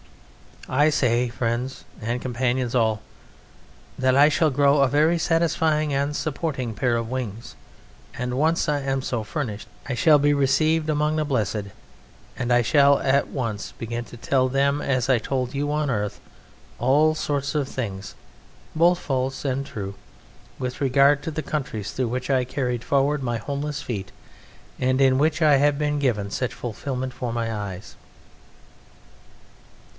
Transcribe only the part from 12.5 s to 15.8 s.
I shall at once begin to tell them, as I told you